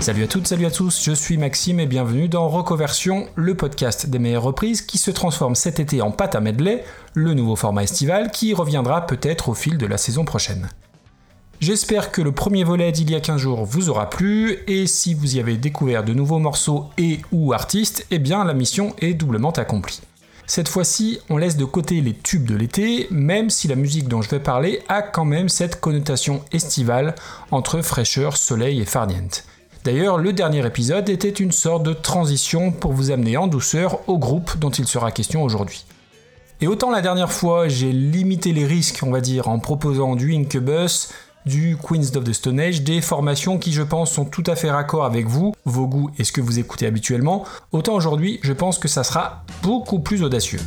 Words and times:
Salut 0.00 0.24
à 0.24 0.28
toutes, 0.28 0.46
salut 0.46 0.64
à 0.64 0.70
tous, 0.70 1.04
je 1.04 1.12
suis 1.12 1.36
Maxime 1.36 1.78
et 1.78 1.84
bienvenue 1.84 2.26
dans 2.26 2.48
Recoversion, 2.48 3.28
le 3.34 3.54
podcast 3.54 4.06
des 4.06 4.18
meilleures 4.18 4.44
reprises 4.44 4.80
qui 4.80 4.96
se 4.96 5.10
transforme 5.10 5.54
cet 5.54 5.78
été 5.78 6.00
en 6.00 6.10
pâte 6.10 6.34
à 6.34 6.40
medley, 6.40 6.82
le 7.12 7.34
nouveau 7.34 7.54
format 7.54 7.82
estival 7.82 8.30
qui 8.30 8.54
reviendra 8.54 9.06
peut-être 9.06 9.50
au 9.50 9.54
fil 9.54 9.76
de 9.76 9.84
la 9.84 9.98
saison 9.98 10.24
prochaine. 10.24 10.70
J'espère 11.60 12.12
que 12.12 12.22
le 12.22 12.32
premier 12.32 12.64
volet 12.64 12.92
d'il 12.92 13.10
y 13.10 13.14
a 13.14 13.20
15 13.20 13.38
jours 13.38 13.66
vous 13.66 13.90
aura 13.90 14.08
plu 14.08 14.60
et 14.66 14.86
si 14.86 15.12
vous 15.12 15.36
y 15.36 15.38
avez 15.38 15.58
découvert 15.58 16.02
de 16.02 16.14
nouveaux 16.14 16.38
morceaux 16.38 16.88
et 16.96 17.20
ou 17.30 17.52
artistes, 17.52 18.06
eh 18.10 18.18
bien 18.18 18.42
la 18.44 18.54
mission 18.54 18.94
est 19.00 19.12
doublement 19.12 19.50
accomplie. 19.50 20.00
Cette 20.46 20.68
fois-ci, 20.68 21.20
on 21.28 21.36
laisse 21.36 21.58
de 21.58 21.66
côté 21.66 22.00
les 22.00 22.14
tubes 22.14 22.48
de 22.48 22.56
l'été, 22.56 23.06
même 23.10 23.50
si 23.50 23.68
la 23.68 23.76
musique 23.76 24.08
dont 24.08 24.22
je 24.22 24.30
vais 24.30 24.40
parler 24.40 24.80
a 24.88 25.02
quand 25.02 25.26
même 25.26 25.50
cette 25.50 25.78
connotation 25.78 26.42
estivale 26.52 27.14
entre 27.50 27.82
fraîcheur, 27.82 28.38
soleil 28.38 28.80
et 28.80 28.86
farniente. 28.86 29.44
D'ailleurs, 29.82 30.18
le 30.18 30.34
dernier 30.34 30.66
épisode 30.66 31.08
était 31.08 31.30
une 31.30 31.52
sorte 31.52 31.84
de 31.84 31.94
transition 31.94 32.70
pour 32.70 32.92
vous 32.92 33.10
amener 33.10 33.38
en 33.38 33.46
douceur 33.46 34.00
au 34.08 34.18
groupe 34.18 34.58
dont 34.58 34.70
il 34.70 34.86
sera 34.86 35.10
question 35.10 35.42
aujourd'hui. 35.42 35.86
Et 36.60 36.66
autant 36.66 36.90
la 36.90 37.00
dernière 37.00 37.32
fois, 37.32 37.66
j'ai 37.68 37.90
limité 37.90 38.52
les 38.52 38.66
risques, 38.66 39.00
on 39.02 39.10
va 39.10 39.22
dire, 39.22 39.48
en 39.48 39.58
proposant 39.58 40.16
du 40.16 40.34
Incubus, 40.34 41.08
du 41.46 41.78
Queens 41.82 42.14
of 42.14 42.24
the 42.24 42.34
Stone 42.34 42.60
Age, 42.60 42.82
des 42.82 43.00
formations 43.00 43.56
qui 43.56 43.72
je 43.72 43.82
pense 43.82 44.12
sont 44.12 44.26
tout 44.26 44.44
à 44.46 44.54
fait 44.54 44.70
raccord 44.70 45.06
avec 45.06 45.26
vous, 45.26 45.54
vos 45.64 45.86
goûts 45.86 46.10
et 46.18 46.24
ce 46.24 46.32
que 46.32 46.42
vous 46.42 46.58
écoutez 46.58 46.86
habituellement, 46.86 47.46
autant 47.72 47.94
aujourd'hui 47.94 48.38
je 48.42 48.52
pense 48.52 48.78
que 48.78 48.88
ça 48.88 49.02
sera 49.02 49.44
beaucoup 49.62 50.00
plus 50.00 50.22
audacieux. 50.22 50.60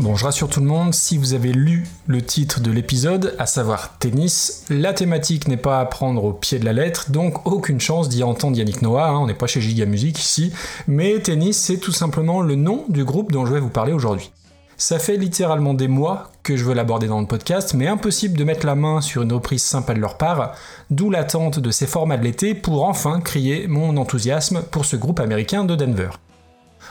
Bon, 0.00 0.16
je 0.16 0.24
rassure 0.24 0.48
tout 0.48 0.58
le 0.58 0.66
monde, 0.66 0.92
si 0.92 1.18
vous 1.18 1.34
avez 1.34 1.52
lu 1.52 1.84
le 2.08 2.20
titre 2.20 2.58
de 2.58 2.72
l'épisode, 2.72 3.36
à 3.38 3.46
savoir 3.46 3.96
tennis, 3.98 4.64
la 4.68 4.92
thématique 4.92 5.46
n'est 5.46 5.56
pas 5.56 5.78
à 5.78 5.84
prendre 5.84 6.24
au 6.24 6.32
pied 6.32 6.58
de 6.58 6.64
la 6.64 6.72
lettre, 6.72 7.12
donc 7.12 7.46
aucune 7.46 7.80
chance 7.80 8.08
d'y 8.08 8.24
entendre 8.24 8.56
Yannick 8.56 8.82
Noah, 8.82 9.10
hein, 9.10 9.18
on 9.18 9.28
n'est 9.28 9.34
pas 9.34 9.46
chez 9.46 9.60
Giga 9.60 9.86
Music 9.86 10.18
ici, 10.18 10.52
mais 10.88 11.20
tennis 11.20 11.56
c'est 11.56 11.76
tout 11.76 11.92
simplement 11.92 12.40
le 12.40 12.56
nom 12.56 12.84
du 12.88 13.04
groupe 13.04 13.30
dont 13.30 13.46
je 13.46 13.54
vais 13.54 13.60
vous 13.60 13.68
parler 13.68 13.92
aujourd'hui. 13.92 14.32
Ça 14.76 14.98
fait 14.98 15.16
littéralement 15.16 15.74
des 15.74 15.86
mois 15.86 16.32
que 16.42 16.56
je 16.56 16.64
veux 16.64 16.74
l'aborder 16.74 17.06
dans 17.06 17.20
le 17.20 17.28
podcast, 17.28 17.74
mais 17.74 17.86
impossible 17.86 18.36
de 18.36 18.42
mettre 18.42 18.66
la 18.66 18.74
main 18.74 19.00
sur 19.00 19.22
une 19.22 19.32
reprise 19.32 19.62
sympa 19.62 19.94
de 19.94 20.00
leur 20.00 20.18
part, 20.18 20.56
d'où 20.90 21.08
l'attente 21.08 21.60
de 21.60 21.70
ces 21.70 21.86
formats 21.86 22.16
de 22.16 22.24
l'été 22.24 22.56
pour 22.56 22.82
enfin 22.82 23.20
crier 23.20 23.68
mon 23.68 23.96
enthousiasme 23.96 24.62
pour 24.72 24.86
ce 24.86 24.96
groupe 24.96 25.20
américain 25.20 25.62
de 25.64 25.76
Denver. 25.76 26.10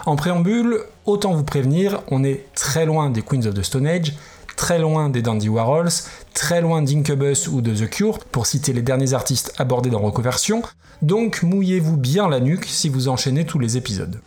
En 0.06 0.16
préambule, 0.16 0.80
autant 1.06 1.34
vous 1.34 1.44
prévenir, 1.44 2.02
on 2.12 2.24
est 2.24 2.46
très 2.56 2.86
loin 2.86 3.10
des 3.10 3.22
Queens 3.22 3.46
of 3.46 3.54
the 3.54 3.64
Stone 3.64 3.88
Age, 3.88 4.14
très 4.56 4.80
loin 4.80 5.10
des 5.10 5.22
Dandy 5.22 5.50
Warhols, 5.50 5.90
très 6.34 6.62
loin 6.62 6.82
d'Incubus 6.82 7.48
ou 7.48 7.62
de 7.62 7.74
The 7.74 7.90
Cure, 7.90 8.20
pour 8.20 8.46
citer 8.46 8.74
les 8.74 8.82
derniers 8.82 9.14
artistes 9.14 9.54
abordés 9.58 9.90
dans 9.90 10.00
Reconversion, 10.00 10.62
donc 11.02 11.44
mouillez-vous 11.44 11.98
bien 11.98 12.30
la 12.30 12.40
nuque 12.40 12.66
si 12.66 12.90
vous 12.90 13.08
enchaînez 13.08 13.46
tous 13.46 13.60
les 13.60 13.78
épisodes. 13.78 14.22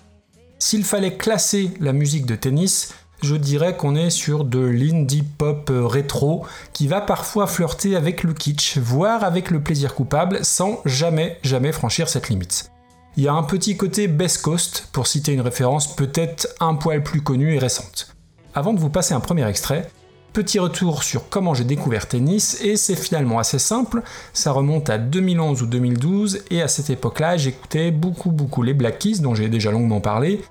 S'il 0.59 0.84
fallait 0.84 1.17
classer 1.17 1.70
la 1.81 1.92
musique 1.92 2.27
de 2.27 2.34
tennis, 2.34 2.94
je 3.22 3.34
dirais 3.34 3.77
qu'on 3.77 3.94
est 3.94 4.11
sur 4.11 4.44
de 4.44 4.59
l'indie 4.59 5.22
pop 5.22 5.70
rétro 5.72 6.44
qui 6.72 6.87
va 6.87 7.00
parfois 7.00 7.47
flirter 7.47 7.97
avec 7.97 8.22
le 8.22 8.34
kitsch, 8.34 8.78
voire 8.78 9.25
avec 9.25 9.50
le 9.50 9.61
plaisir 9.61 9.94
coupable, 9.94 10.44
sans 10.44 10.81
jamais, 10.84 11.39
jamais 11.42 11.72
franchir 11.72 12.09
cette 12.09 12.28
limite. 12.28 12.70
Il 13.19 13.25
y 13.25 13.28
a 13.28 13.33
un 13.33 13.45
petit 13.45 13.78
côté 13.78 14.09
Best 14.09 14.42
Coast, 14.42 14.89
pour 14.92 15.06
citer 15.06 15.33
une 15.33 15.41
référence 15.41 15.97
peut-être 15.97 16.48
un 16.60 16.75
poil 16.75 17.03
plus 17.03 17.22
connue 17.22 17.54
et 17.54 17.59
récente. 17.59 18.15
Avant 18.54 18.75
de 18.75 18.78
vous 18.78 18.91
passer 18.91 19.15
un 19.15 19.21
premier 19.21 19.49
extrait, 19.49 19.91
petit 20.34 20.59
retour 20.59 21.03
sur 21.03 21.31
comment 21.31 21.55
j'ai 21.55 21.65
découvert 21.65 22.09
tennis, 22.09 22.60
et 22.62 22.76
c'est 22.76 22.94
finalement 22.94 23.38
assez 23.38 23.59
simple, 23.59 24.03
ça 24.34 24.53
remonte 24.53 24.91
à 24.91 24.99
2011 24.99 25.62
ou 25.62 25.66
2012, 25.66 26.41
et 26.50 26.60
à 26.60 26.69
cette 26.69 26.91
époque-là, 26.91 27.38
j'écoutais 27.38 27.91
beaucoup 27.91 28.32
beaucoup 28.32 28.62
les 28.62 28.75
Black 28.75 28.99
Keys, 28.99 29.21
dont 29.21 29.34
j'ai 29.34 29.49
déjà 29.49 29.71
longuement 29.71 30.00
parlé, 30.00 30.43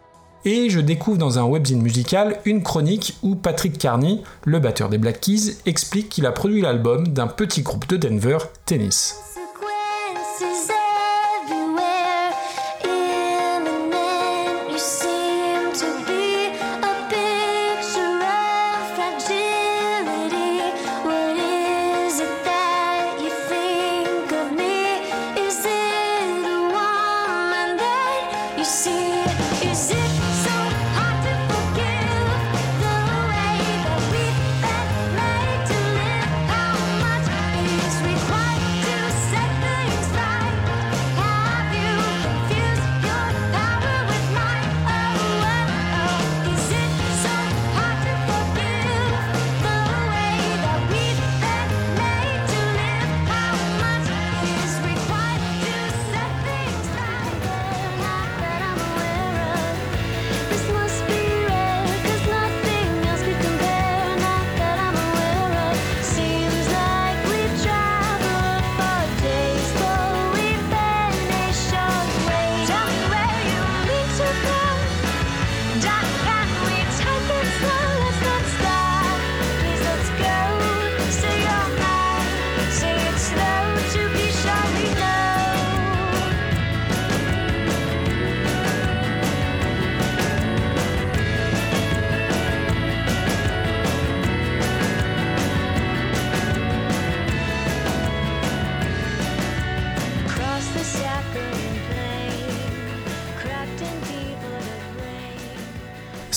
et 0.44 0.72
je 0.72 0.80
découvre 0.80 1.20
dans 1.20 1.38
un 1.38 1.44
webzine 1.44 1.84
musical 1.84 2.40
une 2.46 2.64
chronique 2.64 3.16
où 3.22 3.36
Patrick 3.36 3.78
Carney, 3.78 4.24
le 4.44 4.58
batteur 4.58 4.90
des 4.90 4.98
Black 4.98 5.22
Keys, 5.22 5.58
explique 5.68 6.10
qu'il 6.10 6.26
a 6.26 6.32
produit 6.32 6.62
l'album 6.62 7.10
d'un 7.10 7.28
petit 7.28 7.62
groupe 7.62 7.88
de 7.88 7.98
Denver, 7.98 8.40
Tennis. 8.66 9.35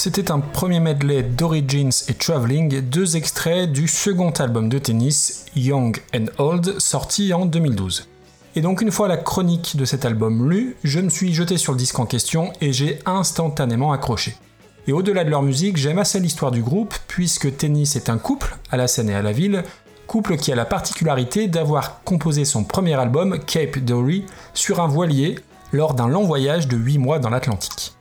C'était 0.09 0.31
un 0.31 0.41
premier 0.41 0.81
medley 0.81 1.23
d'Origins 1.23 1.91
et 2.09 2.15
Traveling, 2.15 2.81
deux 2.81 3.19
extraits 3.19 3.71
du 3.71 3.87
second 3.87 4.31
album 4.31 4.71
de 4.71 4.79
tennis, 4.79 5.45
Young 5.55 6.01
and 6.17 6.29
Old, 6.39 6.81
sorti 6.81 7.35
en 7.35 7.45
2012. 7.45 8.09
Et 8.57 8.63
donc 8.63 8.81
une 8.81 8.91
fois 8.91 9.07
la 9.07 9.19
chronique 9.19 9.77
de 9.77 9.85
cet 9.85 10.07
album 10.07 10.49
lue, 10.49 10.77
je 10.83 11.01
me 11.01 11.11
suis 11.11 11.35
jeté 11.35 11.59
sur 11.59 11.73
le 11.73 11.79
disque 11.79 11.99
en 11.99 12.07
question 12.07 12.55
et 12.63 12.73
j'ai 12.73 13.01
instantanément 13.05 13.93
accroché. 13.93 14.35
Et 14.87 14.95
au-delà 14.95 15.25
de 15.25 15.31
leur 15.31 15.43
musique, 15.43 15.77
j'aime 15.77 15.99
assez 15.99 16.21
l'histoire 16.21 16.53
du 16.53 16.63
groupe, 16.63 16.95
puisque 17.07 17.55
Tennis 17.59 17.95
est 17.95 18.09
un 18.09 18.17
couple, 18.17 18.57
à 18.71 18.79
la 18.79 18.89
scène 18.89 19.11
et 19.11 19.15
à 19.15 19.21
la 19.21 19.33
ville, 19.33 19.63
couple 20.07 20.39
qui 20.39 20.51
a 20.51 20.57
la 20.57 20.65
particularité 20.65 21.49
d'avoir 21.49 22.03
composé 22.05 22.47
son 22.47 22.65
premier 22.65 22.95
album, 22.95 23.39
Cape 23.41 23.81
Dory, 23.81 24.25
sur 24.55 24.81
un 24.81 24.89
voilier, 24.89 25.39
lors 25.71 25.93
d'un 25.93 26.09
long 26.09 26.25
voyage 26.25 26.67
de 26.67 26.79
8 26.79 26.97
mois 26.97 27.19
dans 27.19 27.29
l'Atlantique. 27.29 27.93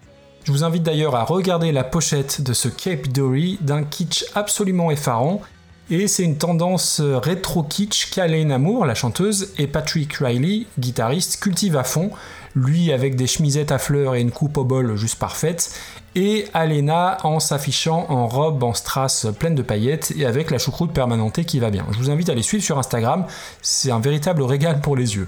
Je 0.47 0.53
vous 0.53 0.63
invite 0.63 0.83
d'ailleurs 0.83 1.13
à 1.13 1.25
regarder 1.25 1.73
la 1.73 1.83
pochette 1.83 2.41
de 2.41 2.53
ce 2.53 2.69
Cape 2.69 3.09
Dory 3.09 3.57
d'un 3.59 3.83
kitsch 3.83 4.23
absolument 4.33 4.89
effarant. 4.91 5.41
Et 5.89 6.07
c'est 6.07 6.23
une 6.23 6.37
tendance 6.37 7.01
rétro 7.01 7.63
kitsch 7.63 8.09
qu'Alain 8.11 8.51
Amour, 8.51 8.85
la 8.85 8.95
chanteuse, 8.95 9.51
et 9.57 9.67
Patrick 9.67 10.13
Riley, 10.13 10.65
guitariste, 10.79 11.41
cultivent 11.41 11.75
à 11.75 11.83
fond, 11.83 12.11
lui 12.55 12.93
avec 12.93 13.17
des 13.17 13.27
chemisettes 13.27 13.73
à 13.73 13.77
fleurs 13.77 14.15
et 14.15 14.21
une 14.21 14.31
coupe 14.31 14.57
au 14.57 14.63
bol 14.63 14.95
juste 14.95 15.19
parfaite, 15.19 15.77
et 16.15 16.45
Alena 16.53 17.17
en 17.25 17.41
s'affichant 17.41 18.05
en 18.07 18.29
robe 18.29 18.63
en 18.63 18.73
strass 18.73 19.27
pleine 19.37 19.55
de 19.55 19.63
paillettes 19.63 20.13
et 20.15 20.25
avec 20.25 20.49
la 20.49 20.59
choucroute 20.59 20.93
permanentée 20.93 21.43
qui 21.43 21.59
va 21.59 21.71
bien. 21.71 21.85
Je 21.91 21.97
vous 21.97 22.09
invite 22.09 22.29
à 22.29 22.35
les 22.35 22.41
suivre 22.41 22.63
sur 22.63 22.79
Instagram, 22.79 23.25
c'est 23.61 23.91
un 23.91 23.99
véritable 23.99 24.43
régal 24.43 24.79
pour 24.79 24.95
les 24.95 25.17
yeux. 25.17 25.27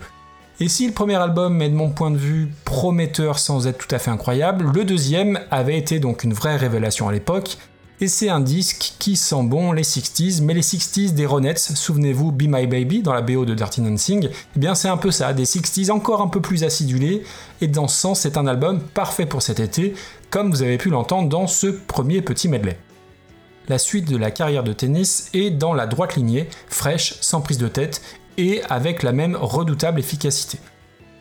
Et 0.61 0.67
si 0.67 0.85
le 0.85 0.93
premier 0.93 1.15
album 1.15 1.61
est 1.61 1.69
de 1.69 1.75
mon 1.75 1.89
point 1.89 2.11
de 2.11 2.17
vue 2.17 2.49
prometteur 2.65 3.39
sans 3.39 3.65
être 3.65 3.77
tout 3.77 3.95
à 3.95 3.97
fait 3.97 4.11
incroyable, 4.11 4.69
le 4.73 4.83
deuxième 4.83 5.39
avait 5.51 5.77
été 5.77 5.99
donc 5.99 6.25
une 6.25 6.33
vraie 6.33 6.57
révélation 6.57 7.07
à 7.07 7.13
l'époque, 7.13 7.57
Et 8.01 8.07
c'est 8.07 8.29
un 8.29 8.39
disque 8.39 8.95
qui 8.97 9.17
sent 9.17 9.43
bon 9.43 9.73
les 9.73 9.83
60s, 9.83 10.41
mais 10.41 10.53
les 10.53 10.61
60s 10.61 11.13
des 11.13 11.25
Ronettes, 11.25 11.59
souvenez-vous 11.59 12.31
Be 12.31 12.43
My 12.43 12.65
Baby 12.65 13.01
dans 13.01 13.11
la 13.11 13.21
BO 13.21 13.43
de 13.43 13.53
Dirty 13.53 13.81
Dancing, 13.81 14.29
eh 14.55 14.59
bien 14.59 14.73
c'est 14.73 14.87
un 14.87 14.95
peu 14.95 15.11
ça, 15.11 15.33
des 15.33 15.43
60s 15.43 15.91
encore 15.91 16.21
un 16.21 16.29
peu 16.29 16.39
plus 16.39 16.63
acidulés, 16.63 17.23
et 17.59 17.67
dans 17.67 17.89
ce 17.89 17.99
sens 17.99 18.21
c'est 18.21 18.37
un 18.37 18.47
album 18.47 18.79
parfait 18.79 19.25
pour 19.25 19.41
cet 19.41 19.59
été, 19.59 19.95
comme 20.29 20.49
vous 20.49 20.61
avez 20.61 20.77
pu 20.77 20.89
l'entendre 20.89 21.27
dans 21.27 21.45
ce 21.45 21.67
premier 21.67 22.21
petit 22.21 22.47
medley. 22.47 22.77
La 23.67 23.77
suite 23.77 24.09
de 24.09 24.15
la 24.15 24.31
carrière 24.31 24.63
de 24.63 24.71
tennis 24.71 25.29
est 25.33 25.49
dans 25.49 25.73
la 25.73 25.85
droite 25.85 26.15
lignée, 26.15 26.47
fraîche, 26.69 27.15
sans 27.19 27.41
prise 27.41 27.57
de 27.57 27.67
tête, 27.67 28.01
et 28.39 28.63
avec 28.69 29.03
la 29.03 29.11
même 29.11 29.35
redoutable 29.35 29.99
efficacité. 29.99 30.57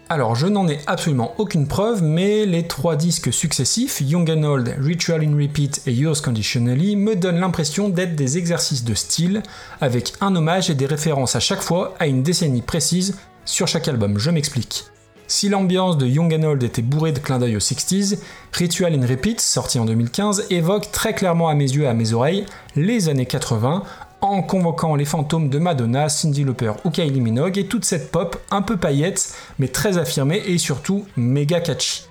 Alors 0.09 0.35
je 0.35 0.47
n'en 0.47 0.69
ai 0.69 0.79
absolument 0.87 1.35
aucune 1.37 1.67
preuve, 1.67 2.03
mais 2.03 2.47
les 2.47 2.67
trois 2.67 2.97
disques 2.97 3.31
successifs, 3.31 4.01
Young 4.01 4.31
and 4.31 4.45
Old, 4.45 4.75
Ritual 4.81 5.23
in 5.23 5.37
Repeat 5.37 5.83
et 5.87 5.93
Yours 5.93 6.23
Conditionally, 6.23 6.97
me 6.97 7.15
donnent 7.15 7.41
l'impression 7.41 7.91
d'être 7.91 8.17
des 8.17 8.39
exercices 8.39 8.85
de 8.85 8.95
style, 8.95 9.43
avec 9.83 10.15
un 10.23 10.35
hommage 10.35 10.71
et 10.71 10.75
des 10.75 10.87
références 10.87 11.37
à 11.37 11.41
chaque 11.41 11.61
fois 11.61 11.95
à 11.99 12.07
une 12.07 12.23
décennie 12.23 12.63
précise 12.63 13.19
sur 13.45 13.69
chaque 13.69 13.89
album. 13.89 14.19
Je 14.19 14.31
m'explique. 14.31 14.85
Si 15.27 15.51
l'ambiance 15.51 15.99
de 15.99 16.07
Young 16.07 16.33
and 16.33 16.45
Old 16.45 16.63
était 16.63 16.81
bourrée 16.81 17.13
de 17.13 17.19
clins 17.19 17.39
d'œil 17.39 17.57
aux 17.57 17.61
60s, 17.61 18.19
Ritual 18.55 18.95
in 18.95 19.07
Repeat, 19.07 19.43
sorti 19.43 19.79
en 19.79 19.85
2015, 19.85 20.47
évoque 20.49 20.91
très 20.91 21.13
clairement 21.13 21.51
à 21.51 21.55
mes 21.55 21.71
yeux 21.71 21.83
et 21.83 21.87
à 21.87 21.93
mes 21.93 22.15
oreilles 22.15 22.47
les 22.77 23.11
années 23.11 23.27
80 23.27 23.83
en 24.21 24.43
convoquant 24.43 24.95
les 24.95 25.05
fantômes 25.05 25.49
de 25.49 25.59
Madonna, 25.59 26.09
Cindy 26.09 26.45
Lauper 26.45 26.73
ou 26.85 26.91
Kylie 26.91 27.21
Minogue 27.21 27.59
et 27.59 27.67
toute 27.67 27.85
cette 27.85 28.11
pop 28.11 28.37
un 28.51 28.63
peu 28.63 28.77
paillette 28.77 29.35
mais 29.59 29.69
très 29.69 29.99
affirmée 29.99 30.43
et 30.47 30.59
surtout 30.59 31.07
méga 31.17 31.61
catchy. 31.61 32.07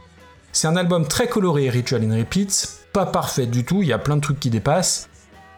C'est 0.52 0.68
un 0.68 0.76
album 0.76 1.08
très 1.08 1.28
coloré 1.28 1.70
Ritual 1.70 2.04
in 2.04 2.18
Repeat, 2.18 2.80
pas 2.94 3.06
parfait 3.06 3.46
du 3.46 3.64
tout, 3.64 3.84
il 3.84 3.90
y 3.90 3.94
a 3.94 4.00
plein 4.00 4.16
de 4.16 4.22
trucs 4.22 4.40
qui 4.40 4.50
dépassent, 4.50 5.10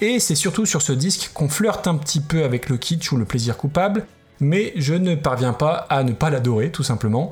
et 0.01 0.19
c'est 0.19 0.35
surtout 0.35 0.65
sur 0.65 0.81
ce 0.81 0.91
disque 0.91 1.31
qu'on 1.33 1.49
flirte 1.49 1.87
un 1.87 1.95
petit 1.95 2.19
peu 2.19 2.43
avec 2.43 2.69
le 2.69 2.77
kitsch 2.77 3.11
ou 3.11 3.17
le 3.17 3.25
plaisir 3.25 3.55
coupable, 3.57 4.05
mais 4.39 4.73
je 4.75 4.93
ne 4.93 5.15
parviens 5.15 5.53
pas 5.53 5.85
à 5.89 6.03
ne 6.03 6.13
pas 6.13 6.29
l'adorer 6.29 6.71
tout 6.71 6.83
simplement. 6.83 7.31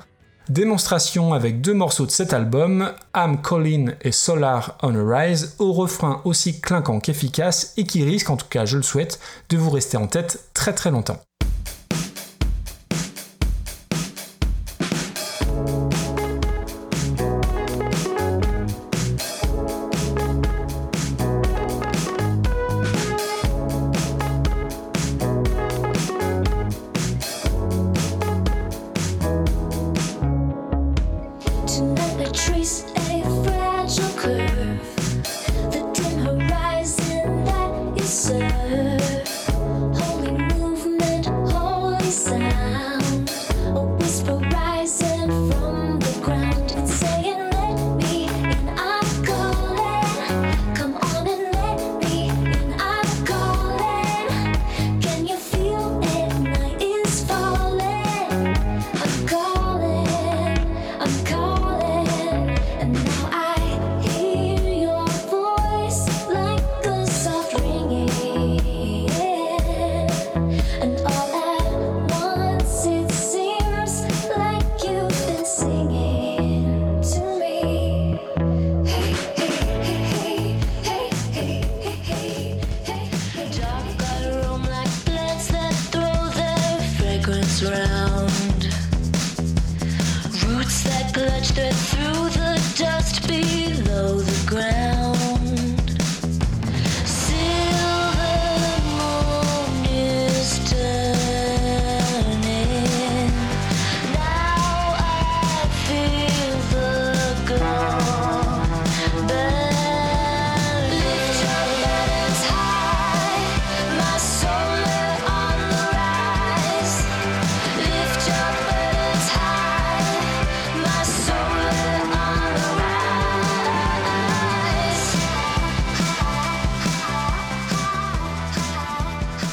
Démonstration 0.49 1.33
avec 1.33 1.59
deux 1.59 1.73
morceaux 1.73 2.05
de 2.05 2.11
cet 2.11 2.31
album, 2.31 2.93
Am 3.13 3.41
Colin 3.41 3.87
et 4.01 4.13
Solar 4.13 4.77
on 4.81 4.95
a 4.95 5.19
Rise, 5.19 5.55
au 5.59 5.73
refrain 5.73 6.21
aussi 6.23 6.61
clinquant 6.61 7.01
qu'efficace 7.01 7.73
et 7.75 7.83
qui 7.83 8.03
risque, 8.05 8.29
en 8.29 8.37
tout 8.37 8.47
cas 8.49 8.63
je 8.65 8.77
le 8.77 8.83
souhaite, 8.83 9.19
de 9.49 9.57
vous 9.57 9.69
rester 9.69 9.97
en 9.97 10.07
tête 10.07 10.49
très 10.53 10.73
très 10.73 10.89
longtemps. 10.89 11.19
roots 90.45 90.83
that 90.83 91.11
bludge 91.13 91.51
through 91.73 92.29
the 92.29 92.56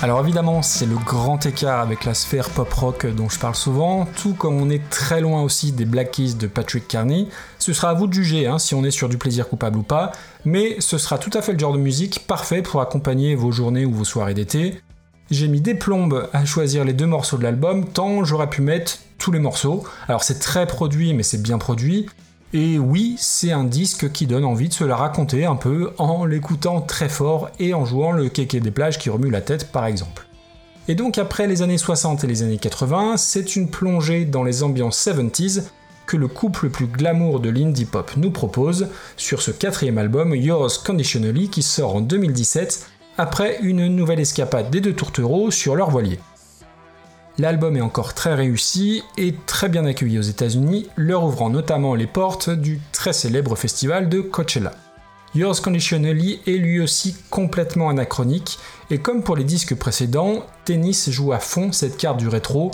Alors 0.04 0.20
évidemment, 0.20 0.60
c'est 0.60 0.84
le 0.84 0.96
grand 0.96 1.46
écart 1.46 1.80
avec 1.80 2.04
la 2.04 2.12
sphère 2.12 2.50
pop-rock 2.50 3.06
dont 3.06 3.30
je 3.30 3.38
parle 3.38 3.54
souvent, 3.54 4.04
tout 4.04 4.34
comme 4.34 4.60
on 4.60 4.68
est 4.68 4.90
très 4.90 5.23
loin 5.23 5.40
aussi 5.40 5.73
des 5.73 5.87
Black 5.87 6.11
Keys 6.11 6.34
de 6.34 6.46
Patrick 6.46 6.87
Carney. 6.87 7.26
Ce 7.58 7.73
sera 7.73 7.88
à 7.88 7.94
vous 7.94 8.06
de 8.06 8.12
juger 8.12 8.46
hein, 8.46 8.58
si 8.58 8.75
on 8.75 8.84
est 8.84 8.90
sur 8.90 9.08
du 9.08 9.16
plaisir 9.16 9.49
coupable 9.49 9.78
ou 9.78 9.82
pas, 9.82 10.12
mais 10.44 10.76
ce 10.78 10.99
sera 10.99 11.16
tout 11.16 11.30
à 11.32 11.40
fait 11.40 11.54
le 11.54 11.58
genre 11.58 11.73
de 11.73 11.78
musique 11.78 12.26
parfait 12.26 12.61
pour 12.61 12.82
accompagner 12.82 13.34
vos 13.34 13.50
journées 13.50 13.87
ou 13.87 13.94
vos 13.94 14.04
soirées 14.04 14.34
d'été. 14.34 14.78
J'ai 15.30 15.49
mis 15.49 15.62
des 15.62 15.75
plombes 15.75 16.28
à 16.34 16.44
choisir 16.44 16.84
les 16.84 16.92
deux 16.92 17.06
morceaux 17.06 17.38
de 17.38 17.42
l'album, 17.42 17.87
tant 17.87 18.25
j'aurais 18.25 18.50
pu 18.50 18.61
mettre 18.61 18.99
tous 19.16 19.32
les 19.32 19.40
morceaux. 19.40 19.84
Alors 20.06 20.23
c'est 20.23 20.38
très 20.38 20.66
produit, 20.66 21.14
mais 21.14 21.23
c'est 21.23 21.40
bien 21.40 21.56
produit. 21.56 22.11
Et 22.56 22.78
oui, 22.78 23.16
c'est 23.18 23.50
un 23.50 23.64
disque 23.64 24.12
qui 24.12 24.28
donne 24.28 24.44
envie 24.44 24.68
de 24.68 24.75
se 24.75 24.84
la 24.84 24.94
raconter 24.94 25.44
un 25.44 25.56
peu 25.56 25.90
en 25.99 26.25
l'écoutant 26.25 26.80
très 26.80 27.08
fort 27.08 27.50
et 27.58 27.75
en 27.75 27.84
jouant 27.84 28.12
le 28.12 28.28
kéké 28.28 28.61
des 28.61 28.70
plages 28.70 28.96
qui 28.96 29.11
remue 29.11 29.28
la 29.28 29.40
tête 29.40 29.73
par 29.73 29.87
exemple. 29.87 30.28
Et 30.87 30.94
donc 30.94 31.18
après 31.18 31.49
les 31.49 31.62
années 31.62 31.78
60 31.78 32.23
et 32.23 32.28
les 32.28 32.44
années 32.44 32.58
80, 32.58 33.16
c'est 33.16 33.56
une 33.56 33.68
plongée 33.68 34.25
dans 34.25 34.44
les 34.44 34.62
ambiances 34.62 35.04
70s 35.04 35.64
que 36.06 36.16
le 36.16 36.28
couple 36.28 36.66
le 36.66 36.70
plus 36.70 36.87
glamour 36.87 37.40
de 37.40 37.50
l'indie 37.50 37.87
pop 37.87 38.12
nous 38.16 38.30
propose 38.30 38.87
sur 39.16 39.42
ce 39.42 39.50
quatrième 39.50 39.99
album 39.99 40.32
Yours 40.32 40.78
Conditionally 40.78 41.49
qui 41.49 41.64
sort 41.64 41.96
en 41.96 42.02
2017 42.02 42.87
après 43.18 43.58
une 43.62 43.88
nouvelle 43.88 44.20
escapade 44.20 44.70
des 44.70 44.80
deux 44.80 44.94
tourtereaux 44.94 45.50
sur 45.50 45.75
leur 45.75 45.90
voilier. 45.90 46.20
L'album 47.37 47.76
est 47.76 47.81
encore 47.81 48.14
très 48.14 48.35
réussi 48.35 49.03
et 49.19 49.35
très 49.47 49.69
bien 49.69 49.85
accueilli 49.85 50.21
aux 50.21 50.23
États-Unis, 50.23 50.87
leur 50.97 51.25
ouvrant 51.25 51.50
notamment 51.50 51.97
les 51.97 52.07
portes 52.07 52.49
du 52.49 52.81
très 52.93 53.12
célèbre 53.12 53.57
festival 53.57 54.09
de 54.09 54.21
Coachella. 54.21 54.73
Yours 55.35 55.61
Conditionally 55.61 56.38
est 56.47 56.53
lui 56.53 56.81
aussi 56.81 57.17
complètement 57.31 57.88
anachronique, 57.88 58.61
et 58.91 58.99
comme 58.99 59.25
pour 59.25 59.35
les 59.35 59.43
disques 59.43 59.75
précédents, 59.75 60.47
Tennis 60.64 61.11
joue 61.11 61.33
à 61.33 61.41
fond 61.41 61.73
cette 61.73 61.97
carte 61.97 62.19
du 62.19 62.29
rétro, 62.29 62.71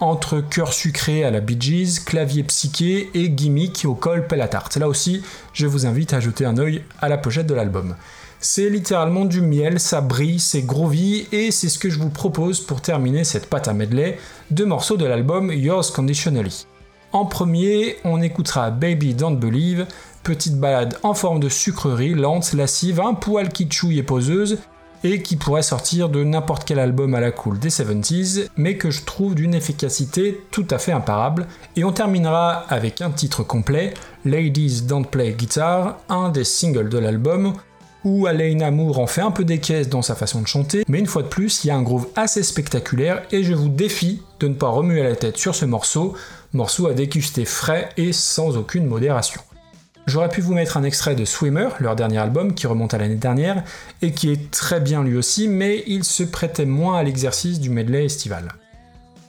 entre 0.00 0.40
cœur 0.40 0.72
sucré 0.72 1.22
à 1.22 1.30
la 1.30 1.40
Bee 1.40 1.60
Gees, 1.60 2.00
clavier 2.04 2.42
psyché 2.42 3.10
et 3.14 3.30
gimmick 3.30 3.84
au 3.84 3.94
col 3.94 4.26
pelle 4.26 4.48
tarte. 4.50 4.76
Là 4.76 4.88
aussi, 4.88 5.22
je 5.52 5.68
vous 5.68 5.86
invite 5.86 6.14
à 6.14 6.20
jeter 6.20 6.44
un 6.44 6.58
œil 6.58 6.82
à 7.00 7.08
la 7.08 7.16
pochette 7.16 7.46
de 7.46 7.54
l'album. 7.54 7.94
C'est 8.42 8.70
littéralement 8.70 9.26
du 9.26 9.42
miel, 9.42 9.78
ça 9.78 10.00
brille, 10.00 10.40
c'est 10.40 10.62
groovy 10.62 11.26
et 11.30 11.50
c'est 11.50 11.68
ce 11.68 11.78
que 11.78 11.90
je 11.90 11.98
vous 11.98 12.08
propose 12.08 12.60
pour 12.60 12.80
terminer 12.80 13.22
cette 13.22 13.50
pâte 13.50 13.68
à 13.68 13.74
medley, 13.74 14.18
deux 14.50 14.64
morceaux 14.64 14.96
de 14.96 15.04
l'album 15.04 15.52
Yours 15.52 15.90
Conditionally. 15.90 16.66
En 17.12 17.26
premier, 17.26 17.96
on 18.02 18.22
écoutera 18.22 18.70
Baby 18.70 19.12
Don't 19.12 19.36
Believe, 19.36 19.86
petite 20.22 20.58
balade 20.58 20.96
en 21.02 21.12
forme 21.12 21.38
de 21.38 21.50
sucrerie, 21.50 22.14
lente, 22.14 22.54
lascive, 22.54 23.00
un 23.00 23.12
poil 23.12 23.50
kitschouille 23.50 23.98
et 23.98 24.02
poseuse, 24.02 24.56
et 25.04 25.20
qui 25.20 25.36
pourrait 25.36 25.62
sortir 25.62 26.08
de 26.08 26.24
n'importe 26.24 26.64
quel 26.64 26.78
album 26.78 27.14
à 27.14 27.20
la 27.20 27.32
cool 27.32 27.58
des 27.58 27.68
70s, 27.68 28.48
mais 28.56 28.78
que 28.78 28.90
je 28.90 29.04
trouve 29.04 29.34
d'une 29.34 29.54
efficacité 29.54 30.40
tout 30.50 30.66
à 30.70 30.78
fait 30.78 30.92
imparable. 30.92 31.46
Et 31.76 31.84
on 31.84 31.92
terminera 31.92 32.64
avec 32.70 33.02
un 33.02 33.10
titre 33.10 33.42
complet, 33.42 33.92
Ladies 34.24 34.82
Don't 34.82 35.04
Play 35.04 35.32
Guitar, 35.32 35.98
un 36.08 36.30
des 36.30 36.44
singles 36.44 36.88
de 36.88 36.98
l'album, 36.98 37.54
où 38.04 38.26
Alaina 38.26 38.70
Moore 38.70 38.98
en 38.98 39.06
fait 39.06 39.20
un 39.20 39.30
peu 39.30 39.44
des 39.44 39.58
caisses 39.58 39.88
dans 39.88 40.02
sa 40.02 40.14
façon 40.14 40.40
de 40.40 40.46
chanter, 40.46 40.84
mais 40.88 40.98
une 40.98 41.06
fois 41.06 41.22
de 41.22 41.28
plus, 41.28 41.64
il 41.64 41.68
y 41.68 41.70
a 41.70 41.76
un 41.76 41.82
groove 41.82 42.08
assez 42.16 42.42
spectaculaire 42.42 43.22
et 43.32 43.42
je 43.42 43.54
vous 43.54 43.68
défie 43.68 44.22
de 44.40 44.48
ne 44.48 44.54
pas 44.54 44.68
remuer 44.68 45.02
la 45.02 45.16
tête 45.16 45.36
sur 45.36 45.54
ce 45.54 45.64
morceau, 45.64 46.14
morceau 46.52 46.86
à 46.86 46.94
déguster 46.94 47.44
frais 47.44 47.90
et 47.96 48.12
sans 48.12 48.56
aucune 48.56 48.86
modération. 48.86 49.40
J'aurais 50.06 50.28
pu 50.28 50.40
vous 50.40 50.54
mettre 50.54 50.76
un 50.76 50.82
extrait 50.82 51.14
de 51.14 51.24
Swimmer, 51.24 51.68
leur 51.78 51.94
dernier 51.94 52.18
album 52.18 52.54
qui 52.54 52.66
remonte 52.66 52.94
à 52.94 52.98
l'année 52.98 53.14
dernière, 53.14 53.62
et 54.02 54.12
qui 54.12 54.30
est 54.32 54.50
très 54.50 54.80
bien 54.80 55.04
lui 55.04 55.16
aussi, 55.16 55.46
mais 55.46 55.84
il 55.86 56.04
se 56.04 56.24
prêtait 56.24 56.64
moins 56.64 56.98
à 56.98 57.02
l'exercice 57.02 57.60
du 57.60 57.70
medley 57.70 58.06
estival. 58.06 58.48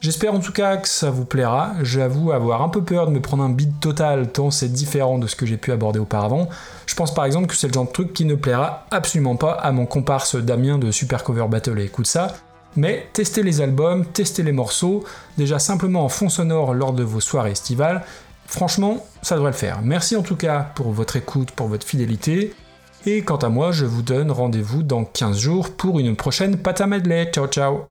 J'espère 0.02 0.34
en 0.34 0.40
tout 0.40 0.52
cas 0.52 0.78
que 0.78 0.88
ça 0.88 1.12
vous 1.12 1.26
plaira. 1.26 1.74
J'avoue 1.84 2.32
avoir 2.32 2.64
un 2.64 2.70
peu 2.70 2.84
peur 2.84 3.06
de 3.06 3.12
me 3.12 3.22
prendre 3.22 3.44
un 3.44 3.50
beat 3.50 3.80
total 3.80 4.32
tant 4.32 4.50
c'est 4.50 4.68
différent 4.68 5.20
de 5.20 5.28
ce 5.28 5.36
que 5.36 5.46
j'ai 5.46 5.58
pu 5.58 5.72
aborder 5.72 6.00
auparavant. 6.00 6.50
Je 6.88 6.96
pense 6.96 7.14
par 7.14 7.26
exemple 7.26 7.46
que 7.46 7.56
c'est 7.56 7.68
le 7.68 7.74
genre 7.74 7.86
de 7.86 7.92
truc 7.92 8.12
qui 8.12 8.26
ne 8.26 8.34
plaira 8.34 8.88
absolument 8.90 9.36
pas 9.36 9.52
à 9.52 9.72
mon 9.72 9.86
comparse 9.86 10.36
Damien 10.36 10.80
de 10.80 10.90
Super 10.90 11.24
Cover 11.24 11.46
Battle 11.48 11.80
et 11.80 11.84
écoute 11.84 12.08
ça. 12.08 12.34
Mais 12.76 13.10
testez 13.14 13.44
les 13.44 13.62
albums, 13.62 14.06
testez 14.08 14.42
les 14.42 14.52
morceaux, 14.52 15.04
déjà 15.38 15.60
simplement 15.60 16.04
en 16.04 16.10
fond 16.10 16.30
sonore 16.30 16.74
lors 16.74 16.94
de 16.94 17.04
vos 17.04 17.20
soirées 17.20 17.52
estivales. 17.52 18.04
Franchement, 18.48 19.06
ça 19.22 19.36
devrait 19.36 19.52
le 19.52 19.58
faire. 19.58 19.82
Merci 19.84 20.16
en 20.16 20.24
tout 20.24 20.36
cas 20.36 20.72
pour 20.74 20.92
votre 20.92 21.16
écoute, 21.16 21.52
pour 21.52 21.68
votre 21.68 21.86
fidélité. 21.86 22.56
Et 23.06 23.22
quant 23.22 23.38
à 23.38 23.50
moi, 23.50 23.72
je 23.72 23.86
vous 23.86 24.02
donne 24.02 24.32
rendez-vous 24.32 24.82
dans 24.82 25.04
15 25.04 25.38
jours 25.38 25.70
pour 25.70 26.00
une 26.00 26.16
prochaine 26.16 26.58
à 26.66 26.88
medley. 26.88 27.30
Ciao 27.32 27.46
ciao 27.46 27.86